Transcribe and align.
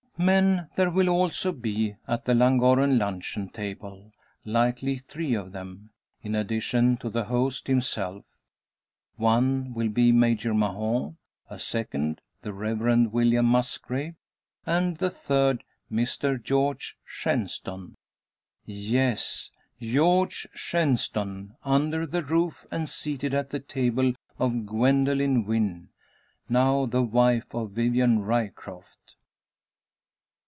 Men 0.17 0.69
there 0.75 0.91
will 0.91 1.09
also 1.09 1.51
be 1.51 1.95
at 2.07 2.25
the 2.25 2.35
Llangorren 2.35 2.99
luncheon 2.99 3.49
table; 3.49 4.11
likely 4.45 4.99
three 4.99 5.33
of 5.33 5.51
them, 5.51 5.89
in 6.21 6.35
addition 6.35 6.95
to 6.97 7.09
the 7.09 7.23
host 7.23 7.65
himself. 7.65 8.23
One 9.15 9.73
will 9.73 9.89
be 9.89 10.11
Major 10.11 10.53
Mahon; 10.53 11.17
a 11.49 11.57
second 11.57 12.21
the 12.43 12.53
Reverend 12.53 13.11
William 13.11 13.47
Musgrave; 13.47 14.13
and 14.63 14.97
the 14.99 15.09
third, 15.09 15.63
Mr 15.91 16.39
George 16.39 16.95
Shenstone! 17.03 17.95
Yes; 18.63 19.49
George 19.79 20.47
Shenstone, 20.53 21.55
under 21.63 22.05
the 22.05 22.21
roof, 22.23 22.63
and 22.69 22.87
seated 22.87 23.33
at 23.33 23.49
the 23.49 23.59
table 23.59 24.13
of 24.37 24.67
Gwendoline 24.67 25.45
Wynn, 25.45 25.89
now 26.47 26.85
the 26.85 27.01
wife 27.01 27.51
of 27.55 27.71
Vivian 27.71 28.19
Ryecroft! 28.19 28.99